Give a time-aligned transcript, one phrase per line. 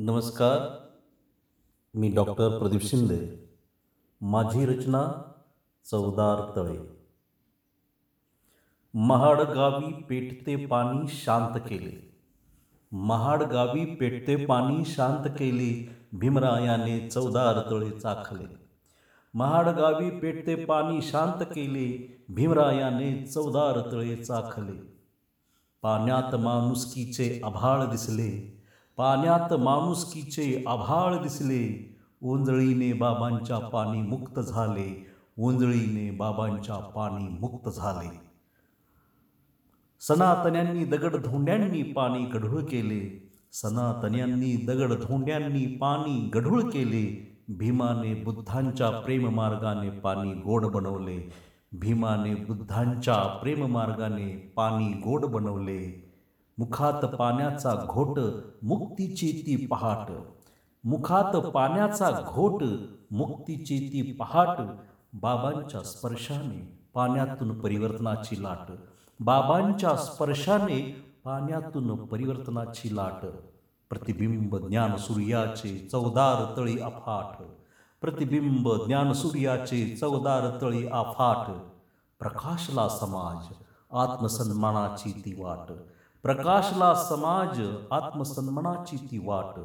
[0.00, 0.58] नमस्कार
[1.94, 3.50] मी डॉक्टर प्रदीप शिंदे.
[4.20, 5.32] माझी रचना
[5.90, 6.78] चवदार तळे.
[8.94, 12.14] महाड गावी पेटते पाणी शांत केले.
[12.92, 18.44] महाड गावी पेटते पाणी शांत केले भीमरायाने चवदार तळे चाखले.
[19.34, 24.94] महाड गावी पेटते पाणी शांत केले भीमरायाने चवदार तळे चाखले.
[25.82, 28.57] पाण्यात माणुसकीचे आभाळ दिसले
[28.98, 31.96] पाण्यात माणुसकीचे आभाळ दिसले.
[32.22, 35.06] ओंजळीने बाबांच्या पाणी मुक्त झाले.
[35.38, 38.20] ओंजळीने बाबांच्या पाणी मुक्त झाले.
[40.00, 43.30] सनातन्यांनी दगड धोंड्यांनी पाणी गढूळ केले.
[43.52, 47.36] सनातन्यांनी दगडधोंड्यांनी पाणी गढूळ केले.
[47.48, 51.32] भीमाने बुद्धांच्या प्रेममार्गाने पाणी गोड बनवले.
[51.72, 56.07] भीमाने बुद्धांच्या प्रेममार्गाने पाणी गोड बनवले.
[56.58, 58.18] मुखात पाण्याचा घोट
[58.62, 60.12] मुक्तीची ती पहाट.
[60.84, 62.62] मुखात पाण्याचा घोट
[63.10, 64.60] मुक्तीची ती पहाट.
[65.12, 68.72] बाबांच्या स्पर्शाने पाण्यातून परिवर्तनाची लाट.
[69.20, 73.26] बाबांच्या स्पर्शाने पाण्यातून परिवर्तनाची लाट.
[73.90, 77.42] प्रतिबिंब ज्ञान सूर्याचे चवदार तळी अफाट.
[78.00, 81.50] प्रतिबिंब ज्ञान सूर्याचे चवदार तळी अफाट.
[82.18, 83.54] प्रकाशला समाज
[83.92, 85.72] आत्मसन्मानाची ती वाट.
[86.22, 89.60] प्रकाशला समाज आत्मसन्मानाची ती वाट.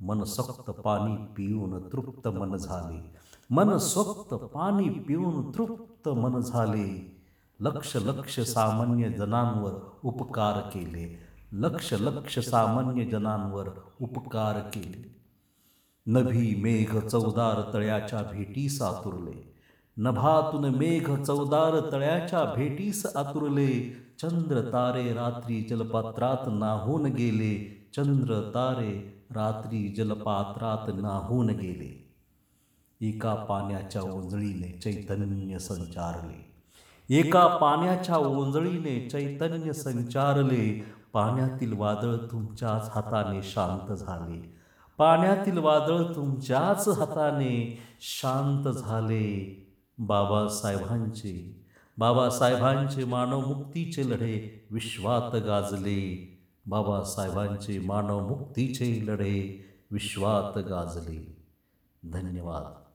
[0.00, 3.16] मन सोक्त पाणी पिऊन तृप्त मन झाले.
[3.50, 7.20] मन सोक्त पाणी पिऊन तृप्त मन झाले.
[7.60, 9.72] लक्ष लक्ष सामान्य जनांवर
[10.04, 11.18] उपकार केले.
[11.52, 13.68] लक्ष लक्ष सामान्य जनांवर
[14.00, 15.20] उपकार केले.
[16.06, 19.59] नभी मेघ चौदार तळ्याच्या भेटी सातुरले.
[19.98, 29.88] नभातून मेघ चौदार तळ्याच्या भेटीस आतुरले चंद्र तारे रात्री जलपात्रात नाहून गेले चंद्र तारे रात्री
[29.88, 32.10] जलपात्रात नाहून गेले.
[33.00, 36.50] एका पाण्याच्या ओंजळीने चैतन्य संचारले.
[37.18, 40.84] एका पाण्याच्या ओंजळीने चैतन्य संचारले.
[41.12, 44.54] पाण्यातील वादळ तुमच्याच हाताने शांत झाले.
[44.98, 49.66] पाण्यातील वादळ तुमच्याच हाताने शांत झाले.
[50.00, 51.64] बाबासाहेबांचे.
[51.98, 56.28] बाबासाहेबांचे मानवमुक्तीचे लढे विश्वात गाजले.
[56.66, 61.36] बाबासाहेबांचे मानवमुक्तीचे लढे विश्वात गाजले.
[62.12, 62.89] धन्यवाद.